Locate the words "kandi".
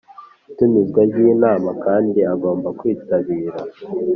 1.85-2.19